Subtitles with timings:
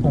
[0.00, 0.08] بسم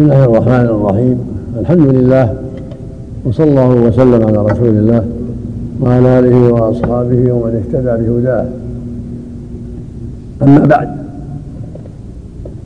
[0.00, 1.18] الله الرحمن الرحيم.
[1.60, 2.36] الحمد لله
[3.24, 5.04] وصلى الله وسلم على رسول الله
[5.80, 8.46] وعلى آله وأصحابه ومن اهتدى بهداه.
[10.42, 10.88] أما بعد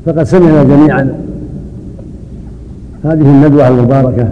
[0.06, 1.14] فقد سمعنا جميعا
[3.04, 4.28] هذه الندوة المباركة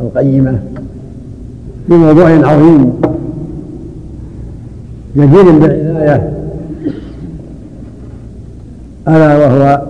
[0.00, 0.58] القيمة
[1.88, 2.92] في موضوع عظيم.
[5.16, 6.32] جدير بالعنايه
[9.08, 9.82] ألا وهو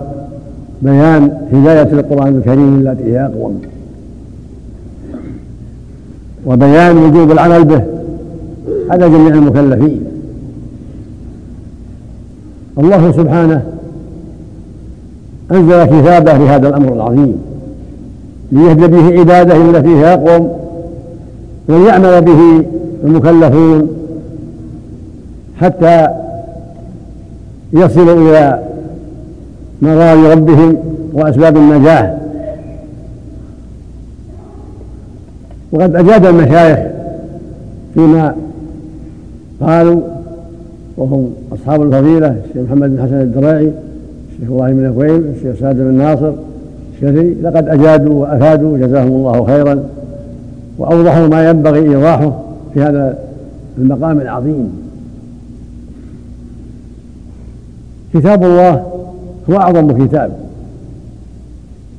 [0.81, 3.61] بيان هداية القرآن الكريم التي هي أقوم.
[6.45, 7.83] وبيان وجوب العمل به.
[8.89, 10.03] على جميع المكلفين.
[12.79, 13.63] الله سبحانه
[15.51, 17.35] أنزل كتابه لهذا الأمر العظيم.
[18.51, 20.51] ليهدي به عباده التي هي أقوم.
[21.69, 22.65] وليعمل به
[23.03, 24.02] المكلفون.
[25.61, 26.07] حتى
[27.73, 28.59] يصلوا إلى
[29.81, 30.77] مراضي ربهم
[31.13, 32.17] وأسباب النجاة.
[35.71, 36.79] وقد أجاد المشايخ
[37.93, 38.35] فيما
[39.61, 40.01] قالوا
[40.97, 43.71] وهم أصحاب الفضيلة الشيخ محمد بن حسن الدراعي
[44.31, 46.31] الشيخ الله بن الكويل الشيخ سعد بن ناصر
[46.95, 49.83] الشري لقد أجادوا وأفادوا جزاهم الله خيرا
[50.77, 52.39] وأوضحوا ما ينبغي إيضاحه
[52.73, 53.17] في هذا
[53.77, 54.69] المقام العظيم.
[58.13, 58.85] كتاب الله
[59.49, 60.31] هو أعظم كتاب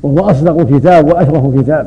[0.03, 1.87] وهو أصدق كتاب وأشرف كتاب.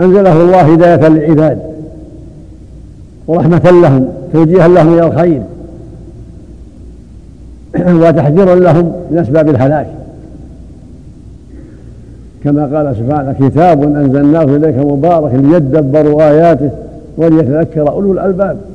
[0.00, 1.58] أنزله الله هداية للعباد
[3.26, 5.42] ورحمة لهم توجيها لهم إلى الخير
[8.08, 9.86] وتحذيرا لهم من أسباب الهلاك.
[12.44, 16.70] كما قال سبحانه كتاب أنزلناه إليك مبارك ليدبروا آياته
[17.16, 18.69] وليتذكر أولو الألباب.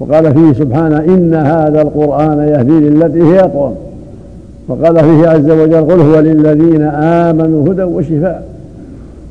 [0.00, 3.74] وقال فيه سبحانه إن هذا القرآن يهدي للتي هي أقوم.
[4.68, 8.44] وقال فيه عز وجل قل هو للذين آمنوا هدى وشفاء.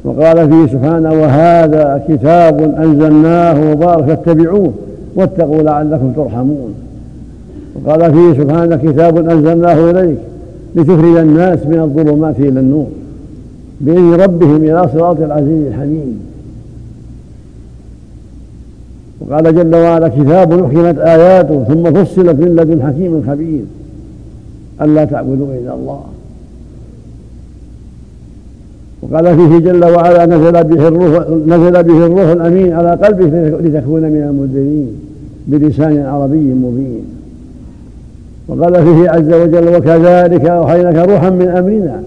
[0.03, 4.71] وقال فيه سبحانه وهذا كتاب أنزلناه مبارك فاتبعوه
[5.15, 6.73] واتقوا لعلكم ترحمون.
[7.75, 10.17] وقال فيه سبحانه كتاب أنزلناه إليك
[10.75, 12.87] لتخرج الناس من الظلمات إلى النور.
[13.81, 16.17] بإذن ربهم إلى صراط العزيز الحميد.
[19.21, 23.63] وقال جل وعلا كتاب أحكمت آياته ثم فصلت من لدن حكيم خبير.
[24.81, 26.01] ألا تعبدوا إلا الله.
[29.01, 34.23] وقال فيه جل وعلا نزل به الروح نزل به الروح الأمين على قلبه لتكون من
[34.29, 34.87] المنذرين
[35.47, 37.05] بلسان عربي مبين.
[38.47, 42.03] وقال فيه عز وجل وكذلك أوحيناك روحا من أمرنا.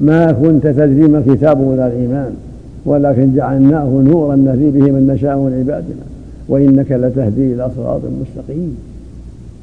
[0.00, 2.30] ما كنت تدري ما الكتاب ولا الإيمان
[2.86, 6.17] ولكن جعلناه نورا نهدي به من نشاء من عبادنا.
[6.48, 8.76] وإنك لتهدي إلى صراط مستقيم.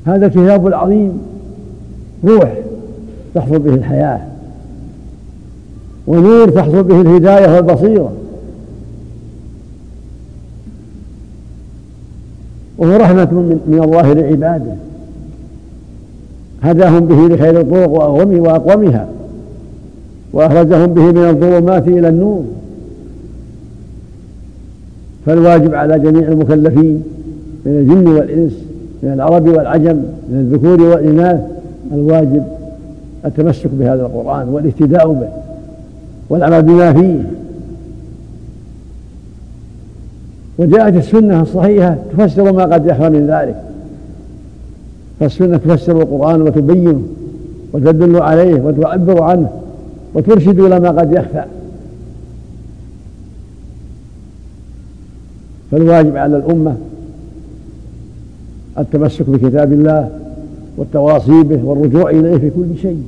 [0.06, 1.18] هذا الكتاب العظيم
[2.26, 2.54] روح
[3.36, 4.20] تحصل به الحياة
[6.08, 8.12] ونور تحصل به الهداية والبصيرة.
[12.78, 13.32] وهو رحمة
[13.68, 14.76] من الله لعباده.
[16.64, 19.10] هداهم به لخير الطرق وأقومها
[20.34, 22.44] وأخرجهم به من الظلمات إلى النور.
[25.26, 27.04] فالواجب على جميع المكلفين
[27.66, 28.54] من الجن والإنس
[29.04, 29.96] من العرب والعجم
[30.30, 31.42] من الذكور والإناث
[31.94, 32.44] الواجب
[33.26, 35.28] التمسك بهذا القرآن والاهتداء به
[36.30, 37.22] والعمل بما فيه.
[40.58, 43.56] وجاءت السنة الصحيحة تفسر ما قد يخفى من ذلك.
[45.20, 47.02] فالسنة تفسر القرآن وتبينه
[47.74, 49.50] وتدل عليه وتعبر عنه
[50.14, 51.44] وترشد إلى ما قد يخفى.
[55.72, 56.76] فالواجب على الأمة
[58.80, 60.10] التمسك بكتاب الله
[60.78, 63.04] والتواصي به والرجوع إليه في كل شيء.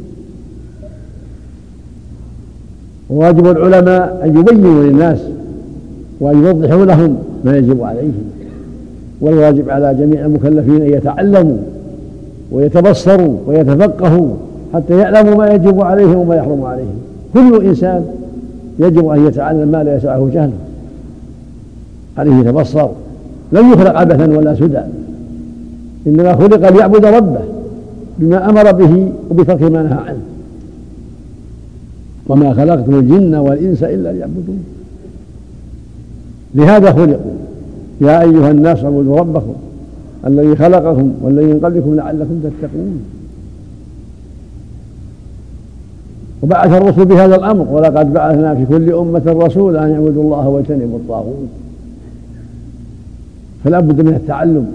[3.09, 5.19] وواجب العلماء أن يبينوا للناس
[6.19, 8.23] وأن يوضحوا لهم ما يجب عليهم.
[9.21, 11.57] والواجب على جميع المكلفين أن يتعلموا
[12.51, 14.27] ويتبصروا ويتفقهوا
[14.73, 16.95] حتى يعلموا ما يجب عليهم وما يحرم عليهم.
[17.33, 18.05] كل إنسان
[18.79, 20.51] يجب أن يتعلم ما لا يسعه جهله.
[22.17, 22.87] عليه يتبصر
[23.51, 24.81] لم يخلق عبثا ولا سدى.
[26.07, 27.39] إنما خلق ليعبد ربه
[28.19, 30.21] بما أمر به وبترك ما نهى عنه.
[32.27, 34.63] وما خلقت الجن والإنس إلا ليعبدون.
[36.55, 37.37] لهذا خلقوا.
[38.01, 39.53] يا أيها الناس اعبدوا ربكم
[40.27, 42.99] الذي خلقكم والذي من قبلكم لعلكم تتقون.
[46.43, 47.67] وبعث الرسل بهذا الأمر.
[47.71, 51.47] ولقد بعثنا في كل أمة رسولا أن يعبدوا الله واجتنبوا الطاغوت.
[53.67, 54.71] فلا بد من التعلم.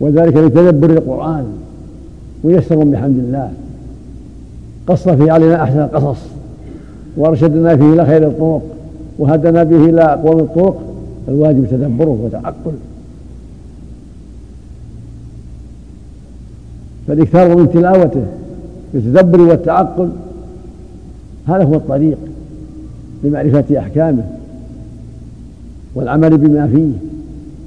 [0.00, 1.44] وذلك لتدبر القرآن
[2.44, 3.52] ميسر بحمد الله.
[4.86, 6.20] قص فيه علينا أحسن القصص
[7.16, 8.62] وأرشدنا فيه إلى خير الطرق
[9.18, 10.80] وهدنا به إلى أقوم الطرق.
[11.28, 12.72] الواجب تدبره وتعقل.
[17.08, 18.24] فالإكثار من تلاوته
[18.94, 20.10] بالتدبر والتعقل
[21.46, 22.18] هذا هو الطريق
[23.24, 24.37] لمعرفة أحكامه.
[25.94, 27.08] والعمل بما فيه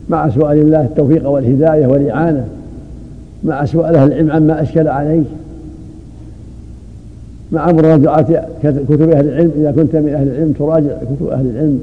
[0.09, 2.47] مع سؤال الله التوفيق والهداية والإعانة
[3.43, 5.23] مع سؤال أهل العلم عما أشكل عليه
[7.51, 11.79] مع مراجعة كتب أهل العلم إذا كنت من أهل العلم تراجع كتب أهل العلم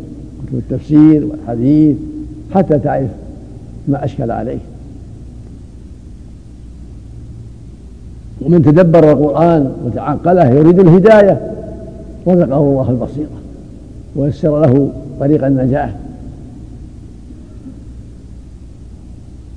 [0.47, 1.97] كتب التفسير والحديث
[2.55, 3.11] حتى تعرف
[3.89, 4.59] ما أشكل عليه.
[8.43, 11.41] ومن تدبر القرآن وتعقله يريد الهداية
[12.29, 13.29] رزقه الله البصيرة
[14.17, 14.91] ويسر له
[15.21, 15.91] طريق النجاة.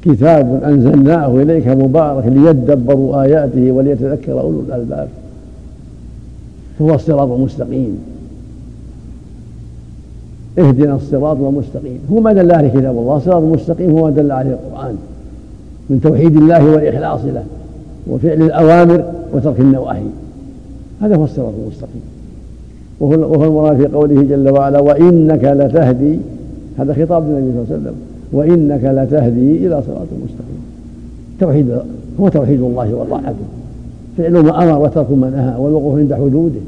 [0.02, 5.08] كتاب أنزلناه إليك مبارك ليدبروا آياته وليتذكر أولو الألباب.
[6.82, 7.98] هو الصراط المستقيم.
[10.60, 12.00] اهدنا الصراط المستقيم.
[12.12, 13.18] هو ما دل عليه كتاب الله.
[13.18, 14.96] الصراط المستقيم هو ما دل عليه القرآن.
[15.90, 17.44] من توحيد الله والإخلاص له
[18.08, 19.04] وفعل الأوامر
[19.34, 20.04] وترك النواهي.
[21.02, 22.02] هذا هو الصراط المستقيم.
[23.00, 26.20] وهو المراد في قوله جل وعلا وإنك لتهدي
[26.78, 27.96] هذا خطاب للنبي صلى الله عليه وسلم.
[28.32, 30.62] وإنك لتهدي إلى صراط مستقيم.
[31.40, 31.78] توحيد
[32.20, 33.46] هو توحيد الله وطاعته
[34.18, 36.62] فعل ما أمر وترك ما نهى والوقوف عند حدوده.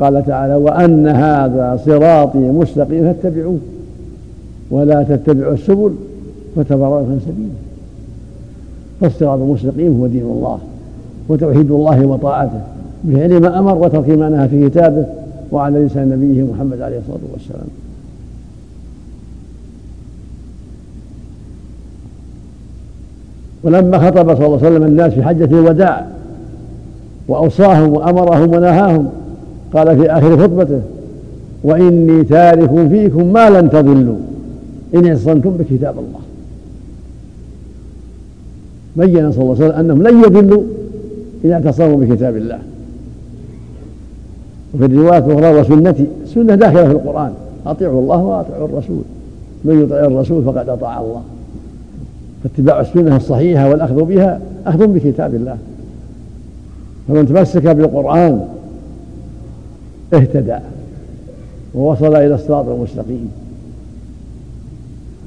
[0.00, 3.58] قال تعالى وأن هذا صراطي مستقيم فاتبعوه
[4.70, 5.90] ولا تتبعوا السبل
[6.56, 7.50] فتفرق عن سبيله.
[9.00, 10.58] فالصراط المستقيم هو دين الله
[11.28, 12.60] وتوحيد الله وطاعته.
[13.04, 15.06] بفعل ما أمر وترك ما نهى في كتابه
[15.52, 17.66] وعلى لسان نبيه محمد عليه الصلاة والسلام.
[23.64, 26.06] ولما خطب صلى الله عليه وسلم الناس في حجة الوداع
[27.28, 29.08] وأوصاهم وأمرهم ونهاهم
[29.74, 30.80] قال في آخر خطبته
[31.64, 34.18] وإني تارك فيكم ما لن تضلوا
[34.94, 36.20] إن اعتصمتم بكتاب الله.
[38.96, 40.62] بين صلى الله عليه وسلم أنهم لن يضلوا
[41.44, 42.58] إذا اعتصموا بكتاب الله.
[44.74, 47.32] وفي الرواية الأخرى وسنتي السنة داخلة في القرآن
[47.66, 49.02] أطيعوا الله وأطيعوا الرسول
[49.64, 51.22] من يطيع الرسول فقد أطاع الله.
[52.42, 55.56] فاتباع السنة الصحيحة والأخذ بها أخذ بكتاب الله.
[57.08, 58.44] فمن تمسك بالقرآن
[60.14, 60.56] اهتدى
[61.74, 63.30] ووصل إلى الصراط المستقيم.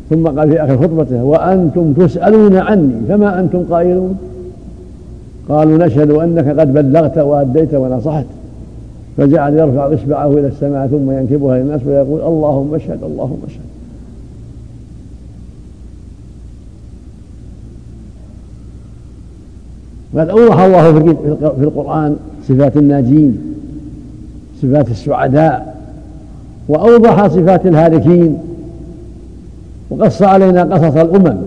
[0.09, 4.17] ثم قال في آخر خطبته وأنتم تسألون عني فما أنتم قائلون؟
[5.49, 8.25] قالوا نشهد أنك قد بلغت وأديت ونصحت
[9.17, 13.72] فجعل يرفع إصبعه إلى السماء ثم ينكبها للناس ويقول اللهم اشهد اللهم اشهد.
[20.13, 20.93] وقد أوضح الله
[21.39, 22.15] في القرآن
[22.47, 23.41] صفات الناجين
[24.61, 25.75] صفات السعداء
[26.67, 28.37] وأوضح صفات الهالكين.
[29.89, 31.37] وقص علينا قصص الأمم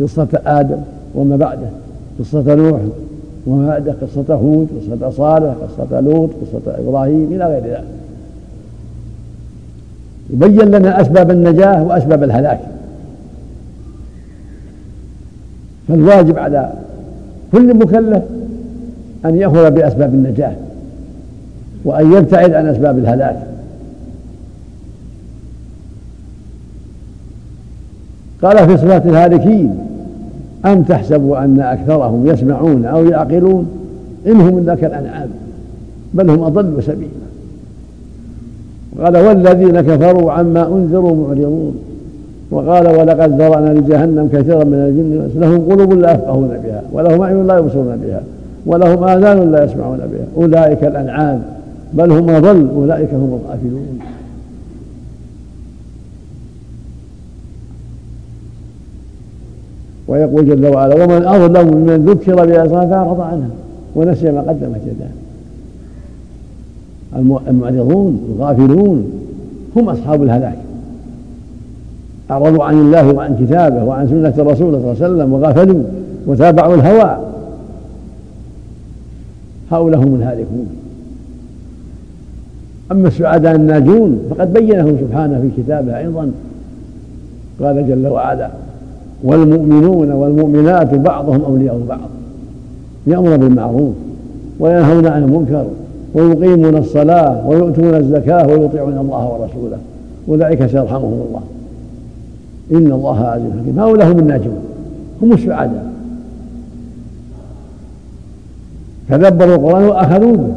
[0.00, 0.78] قصة آدم
[1.14, 1.68] وما بعده
[2.20, 2.80] قصة نوح
[3.46, 7.84] وما بعده قصة هود قصة صالح قصة لوط قصة إبراهيم إلى غير ذلك.
[10.30, 12.60] يبين لنا أسباب النجاة وأسباب الهلاك.
[15.88, 16.72] فالواجب على
[17.52, 18.22] كل مكلف
[19.24, 20.52] أن يأخذ بأسباب النجاة
[21.84, 23.36] وأن يبتعد عن أسباب الهلاك.
[28.42, 29.78] قال في صفات الهالكين
[30.66, 33.66] أم تحسبوا أن أكثرهم يسمعون أو يعقلون
[34.26, 35.28] إن هم إلا كالأنعام
[36.14, 37.28] بل هم أضل سبيلا.
[39.00, 41.78] قال والذين كفروا عما أنذروا معرضون.
[42.50, 45.36] وقال ولقد ذرأنا لجهنم كثيرا من الجن والإنس.
[45.36, 48.22] لهم قلوب لا يفقهون بها ولهم أعين لا يبصرون بها
[48.66, 50.26] ولهم آذان لا يسمعون بها.
[50.44, 51.42] أولئك الأنعام
[51.92, 53.98] بل هم أضل أولئك هم الغافلون.
[60.08, 63.48] ويقول جل وعلا ومن أظلم ممن ذكر بأسرار فأعرض عنها
[63.96, 65.10] ونسي ما قدمت يداه.
[67.50, 69.12] المعرضون الغافلون
[69.76, 70.58] هم أصحاب الهلاك.
[72.30, 75.82] أعرضوا عن الله وعن كتابه وعن سنة الرسول صلى الله عليه وسلم وغفلوا
[76.26, 77.16] وتابعوا الهوى.
[79.70, 80.66] هؤلاء هم الهالكون.
[82.92, 86.30] أما السعداء الناجون فقد بينهم سبحانه في كتابه أيضا.
[87.62, 88.50] قال جل وعلا
[89.24, 92.08] والمؤمنون والمؤمنات بعضهم أولياء بعض.
[93.06, 93.94] يأمر بالمعروف
[94.60, 95.66] وينهون عن المنكر
[96.14, 99.78] ويقيمون الصلاة ويؤتون الزكاة ويطيعون الله ورسوله.
[100.28, 101.40] أولئك سيرحمهم الله.
[102.72, 103.80] إن الله عزيز حكيم.
[103.80, 104.58] هؤلاء هم الناجون
[105.22, 105.92] هم السعداء.
[109.08, 110.54] تدبروا القرآن وأخذوا به.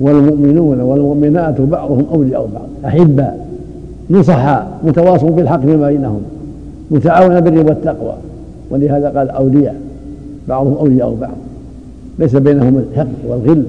[0.00, 3.46] والمؤمنون والمؤمنات بعضهم أولياء بعض أحباء
[4.10, 6.22] نصحاء متواصون بالحق فيما بينهم
[6.90, 8.14] متعاون بالبر والتقوى.
[8.70, 9.76] ولهذا قال أولياء
[10.48, 11.36] بعضهم أولياء بعض.
[12.18, 13.64] ليس بينهم الحقد والغل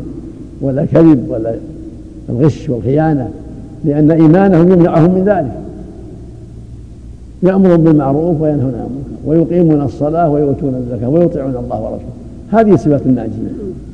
[0.62, 1.56] ولا كذب ولا
[2.30, 3.30] الغش والخيانة
[3.84, 5.65] لأن إيمانهم يمنعهم من ذلك.
[7.46, 12.16] يأمرون بالمعروف وينهون عن المنكر ويقيمون الصلاة ويؤتون الزكاة ويطيعون الله ورسوله.
[12.52, 13.50] هذه صفات الناجين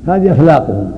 [0.08, 0.92] هذه أخلاقهم.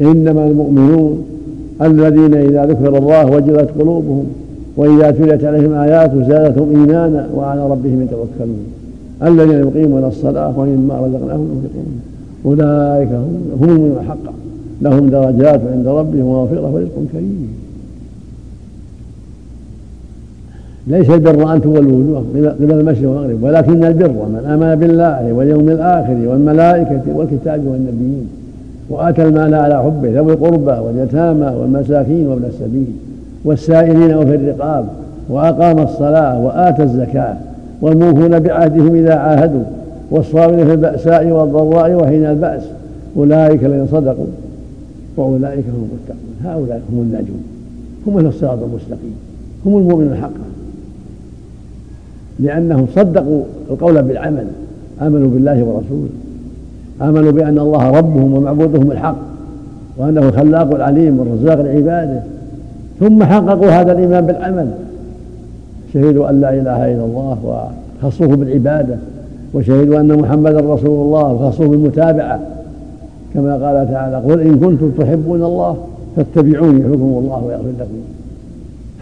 [0.00, 1.24] إنما المؤمنون
[1.82, 4.26] الذين إذا ذكر الله وجلت قلوبهم
[4.76, 8.66] وإذا تليت عليهم آياته زادتهم إيمانا وعلى ربهم يتوكلون.
[9.22, 12.00] الذين يقيمون الصلاة ومما رزقناهم ينفقون.
[12.46, 14.32] أولئك هم هم المؤمنون حقا
[14.82, 17.64] لهم درجات عند ربهم ومغفرة ورزق كريم.
[20.86, 26.16] ليس البر أن تولوا وجوهكم قبل المشرق والمغرب ولكن البر من آمن بالله واليوم الآخر
[26.28, 28.28] والملائكة والكتاب والنبيين
[28.90, 32.86] وآتى المال على حبه ذوي القربى واليتامى والمساكين وابن السبيل
[33.44, 34.84] والسائلين وفي الرقاب
[35.28, 37.36] وأقام الصلاة وآتى الزكاة
[37.80, 39.62] والموفون بعهدهم إذا عاهدوا
[40.10, 42.62] والصابرين في البأساء والضراء وحين البأس
[43.16, 44.26] أولئك الذين صدقوا.
[45.16, 46.34] وأولئك هم المتقون.
[46.44, 47.44] هؤلاء هم الناجون.
[48.06, 49.14] هم أهل الصراط المستقيم.
[49.66, 50.44] هم المؤمنون حقا
[52.38, 54.46] لأنهم صدقوا القول بالعمل.
[55.02, 56.08] آمنوا بالله ورسوله.
[57.02, 59.16] آمنوا بأن الله ربهم ومعبودهم الحق.
[59.96, 62.22] وأنه الخلاق العليم والرزاق لعباده.
[63.00, 64.68] ثم حققوا هذا الإيمان بالعمل.
[65.94, 67.66] شهدوا أن لا إله إلا الله
[68.02, 68.96] وخصوه بالعبادة.
[69.54, 72.40] وشهدوا أن محمدا رسول الله وخصوه بالمتابعة.
[73.34, 75.76] كما قال تعالى قل إن كنتم تحبون الله
[76.16, 77.94] فاتبعوني يحبكم الله ويغفر لكم.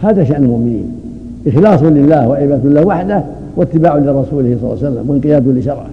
[0.01, 0.85] هذا شأن المؤمنين.
[1.47, 3.23] إخلاص لله وعبادة الله وحده
[3.57, 5.89] واتباع لرسوله صلى الله عليه وسلم وانقياد لشرعه.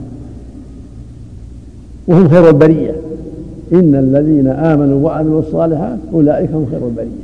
[2.09, 2.92] وهم خير البرية.
[3.73, 7.20] إن الذين آمنوا وعملوا الصالحات أولئك هم خير البرية.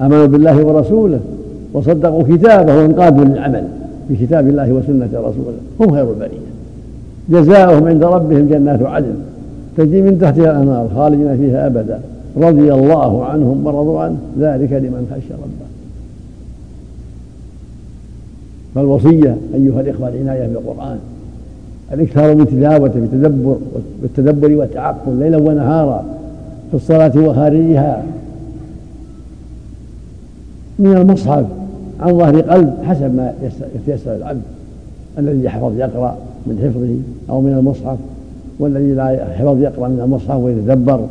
[0.00, 1.20] آمنوا بالله ورسوله
[1.72, 3.64] وصدقوا كتابه وانقادوا للعمل
[4.10, 6.46] بكتاب الله وسنة رسوله هم خير البرية.
[7.28, 9.14] جزاؤهم عند ربهم جنات عدن.
[9.76, 12.00] تجري من تحتها الأنهار خالدين فيها أبدا.
[12.36, 14.16] رضي الله عنهم ورضوا عنه.
[14.38, 15.66] ذلك لمن خشى ربه.
[18.74, 20.98] فالوصية أيها الإخوة العناية بالقرآن.
[21.92, 23.56] الاكثار من تلاوته بالتدبر
[24.02, 26.04] بالتدبر والتعقل ليلا ونهارا
[26.70, 28.02] في الصلاة وخارجها.
[30.78, 31.44] من المصحف
[32.00, 33.32] عن ظهر قلب حسب ما
[33.76, 34.42] يتيسر العبد.
[35.18, 36.16] الذي يحفظ يقرأ
[36.46, 36.96] من حفظه
[37.34, 37.98] أو من المصحف.
[38.58, 41.06] والذي لا يحفظ يقرأ من المصحف ويتدبر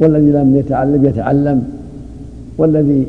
[0.00, 1.62] والذي لم يتعلم يتعلم
[2.58, 3.06] والذي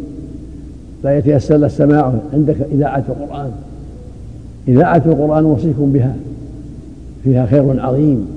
[1.04, 3.52] لا يتيسر له السماع عندك إذاعة القرآن.
[4.68, 6.16] إذاعة القرآن أوصيكم بها
[7.24, 8.28] فيها خير عظيم.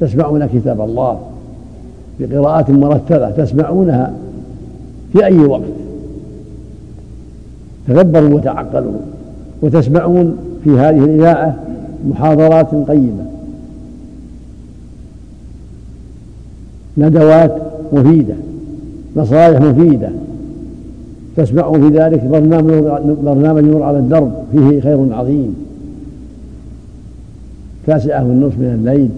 [0.00, 1.20] تسمعون كتاب الله
[2.20, 4.12] بقراءات مرتبة تسمعونها
[5.12, 5.62] في أي وقت.
[7.88, 8.92] تدبروا وتعقلوا
[9.62, 11.56] وتسمعون في هذه الإذاعة
[12.08, 13.35] محاضرات قيمة.
[16.98, 17.56] ندوات
[17.92, 18.34] مفيدة
[19.16, 20.08] نصائح مفيدة.
[21.36, 22.72] تسمعوا في ذلك برنامج
[23.24, 25.56] برنامج نور على الدرب فيه خير عظيم.
[27.86, 29.08] تاسعة والنصف من الليل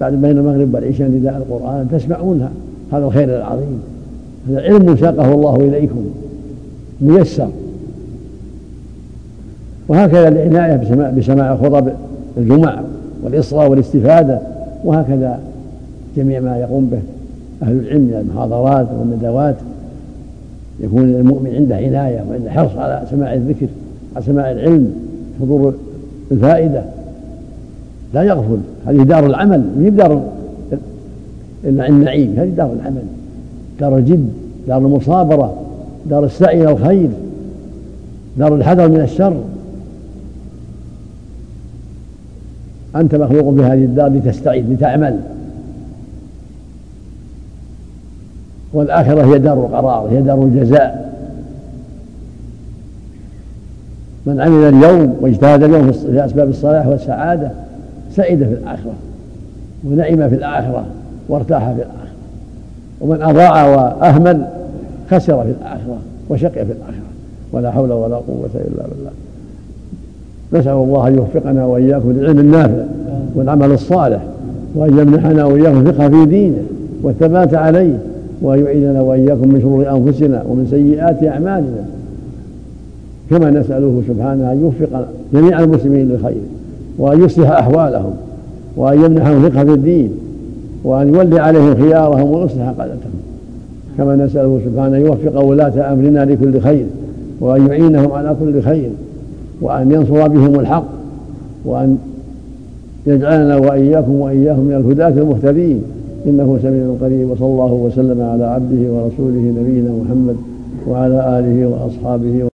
[0.00, 2.50] بعد بين المغرب والعشاء نداء القرآن تسمعونها.
[2.92, 3.80] هذا الخير العظيم.
[4.48, 6.04] هذا علم ساقه الله إليكم.
[7.00, 7.48] ميسر.
[9.88, 10.76] وهكذا العناية
[11.16, 11.88] بسماع, خطب
[12.38, 12.80] الجمع
[13.22, 14.38] والإصغاء والاستفادة
[14.84, 15.38] وهكذا
[16.16, 16.98] جميع ما يقوم به.
[17.62, 19.56] أهل العلم من المحاضرات والندوات
[20.80, 23.66] يكون المؤمن عنده عناية وعنده حرص على سماع الذكر
[24.16, 24.92] على سماع العلم
[25.40, 25.74] حضور
[26.32, 26.82] الفائدة.
[28.14, 28.58] لا يغفل.
[28.86, 29.64] هذه دار العمل.
[29.78, 30.22] ما دار
[31.64, 32.34] النعيم.
[32.38, 33.02] هذه دار العمل.
[33.80, 34.28] دار الجد
[34.68, 35.54] دار المصابرة
[36.10, 37.08] دار السعي إلى الخير
[38.38, 39.36] دار الحذر من الشر.
[42.96, 45.20] أنت مخلوق في هذه الدار لتستعيد لتعمل.
[48.72, 51.06] والآخرة هي دار القرار هي دار الجزاء.
[54.26, 57.50] من عمل اليوم واجتهد اليوم في أسباب الصلاح والسعادة
[58.12, 58.94] سعد في الآخرة
[59.84, 60.84] ونعم في الآخرة
[61.28, 62.16] وارتاح في الآخرة.
[63.00, 64.46] ومن أضاع وأهمل
[65.10, 67.06] خسر في الآخرة وشقي في الآخرة.
[67.52, 69.10] ولا حول ولا قوة إلا بالله.
[70.52, 72.84] نسأل الله أن يوفقنا وإياكم للعلم النافع
[73.34, 74.20] والعمل الصالح
[74.74, 76.62] وأن يمنحنا وإياكم الفقه في دينه
[77.02, 77.98] والثبات عليه.
[78.42, 81.84] وأن يعيذنا وإياكم من شرور أنفسنا ومن سيئات أعمالنا.
[83.30, 86.42] كما نسأله سبحانه أن يوفق جميع المسلمين للخير
[86.98, 88.14] وأن يصلح أحوالهم
[88.76, 90.10] وأن يمنحهم فقه في الدين
[90.84, 93.16] وأن يولي عليهم خيارهم ويصلح قادتهم
[93.98, 96.86] كما نسأله سبحانه أن يوفق ولاة أمرنا لكل خير
[97.40, 98.90] وأن يعينهم على كل خير
[99.60, 100.86] وأن ينصر بهم الحق
[101.64, 101.98] وأن
[103.06, 105.82] يجعلنا وإياكم وإياهم من الهداة المهتدين.
[106.26, 110.36] إنه سميع قريب وصلى الله وسلم على عبده ورسوله نبينا محمد
[110.88, 112.44] وعلى آله وأصحابه